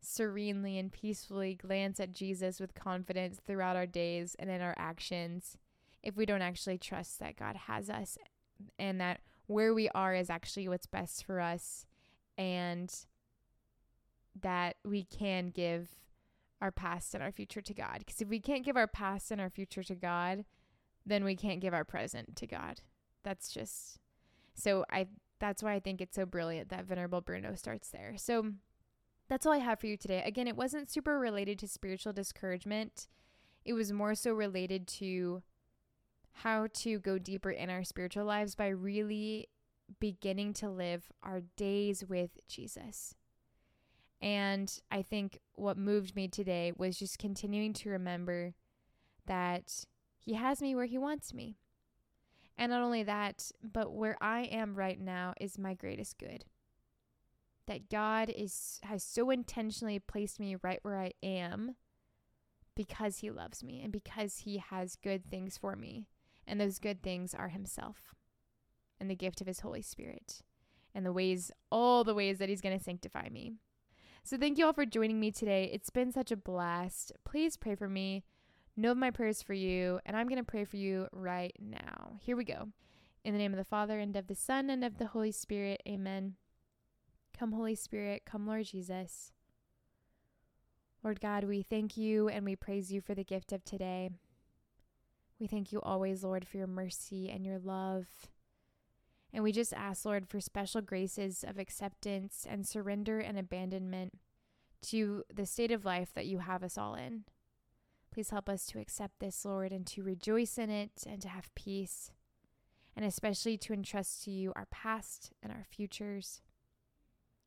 [0.00, 5.58] serenely and peacefully glance at Jesus with confidence throughout our days and in our actions
[6.02, 8.16] if we don't actually trust that God has us
[8.78, 11.86] and that where we are is actually what's best for us
[12.38, 12.94] and
[14.40, 15.88] that we can give
[16.60, 17.98] our past and our future to God.
[17.98, 20.44] Because if we can't give our past and our future to God,
[21.06, 22.80] then we can't give our present to God.
[23.22, 23.98] That's just
[24.54, 25.06] so I
[25.38, 28.14] that's why I think it's so brilliant that Venerable Bruno starts there.
[28.16, 28.52] So
[29.28, 30.22] that's all I have for you today.
[30.24, 33.06] Again, it wasn't super related to spiritual discouragement.
[33.64, 35.42] It was more so related to
[36.32, 39.48] how to go deeper in our spiritual lives by really
[40.00, 43.14] beginning to live our days with Jesus.
[44.20, 48.54] And I think what moved me today was just continuing to remember
[49.26, 49.84] that
[50.26, 51.56] He has me where He wants me.
[52.58, 56.44] And not only that, but where I am right now is my greatest good.
[57.66, 61.76] That God is has so intentionally placed me right where I am
[62.74, 66.06] because he loves me and because he has good things for me.
[66.46, 68.14] And those good things are himself
[69.00, 70.42] and the gift of his Holy Spirit
[70.94, 73.54] and the ways all the ways that he's going to sanctify me.
[74.22, 75.70] So thank you all for joining me today.
[75.72, 77.12] It's been such a blast.
[77.24, 78.24] Please pray for me.
[78.76, 82.18] Know of my prayers for you, and I'm going to pray for you right now.
[82.20, 82.68] Here we go.
[83.24, 85.82] In the name of the Father, and of the Son, and of the Holy Spirit.
[85.88, 86.34] Amen.
[87.36, 88.22] Come, Holy Spirit.
[88.26, 89.32] Come, Lord Jesus.
[91.02, 94.10] Lord God, we thank you and we praise you for the gift of today.
[95.38, 98.06] We thank you always, Lord, for your mercy and your love.
[99.32, 104.18] And we just ask, Lord, for special graces of acceptance and surrender and abandonment
[104.82, 107.24] to the state of life that you have us all in.
[108.16, 111.54] Please help us to accept this, Lord, and to rejoice in it and to have
[111.54, 112.12] peace,
[112.96, 116.40] and especially to entrust to you our past and our futures,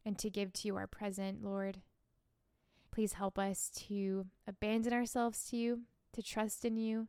[0.06, 1.82] and to give to you our present, Lord.
[2.92, 5.82] Please help us to abandon ourselves to you,
[6.14, 7.08] to trust in you,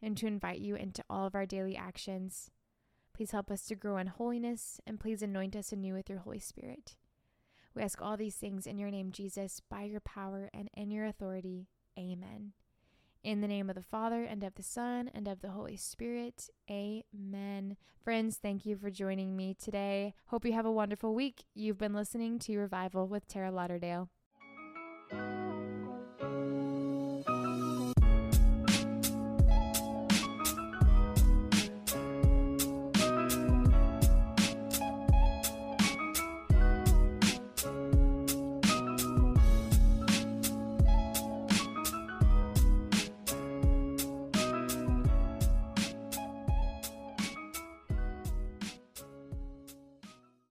[0.00, 2.50] and to invite you into all of our daily actions
[3.14, 6.40] Please help us to grow in holiness, and please anoint us anew with your Holy
[6.40, 6.96] Spirit.
[7.72, 11.06] We ask all these things in your name, Jesus, by your power and in your
[11.06, 11.68] authority.
[11.96, 12.54] Amen.
[13.24, 16.50] In the name of the Father, and of the Son, and of the Holy Spirit.
[16.70, 17.78] Amen.
[18.02, 20.12] Friends, thank you for joining me today.
[20.26, 21.44] Hope you have a wonderful week.
[21.54, 24.10] You've been listening to Revival with Tara Lauderdale.